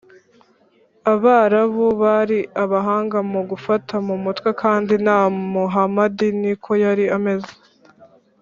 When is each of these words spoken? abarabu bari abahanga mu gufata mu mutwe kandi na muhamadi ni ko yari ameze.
abarabu 1.13 1.85
bari 2.01 2.39
abahanga 2.63 3.17
mu 3.31 3.41
gufata 3.49 3.93
mu 4.07 4.15
mutwe 4.23 4.49
kandi 4.61 4.93
na 5.05 5.17
muhamadi 5.53 6.27
ni 6.41 6.53
ko 6.63 6.71
yari 6.83 7.05
ameze. 7.17 7.53